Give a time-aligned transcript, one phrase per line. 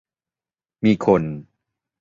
[0.83, 1.23] มีคน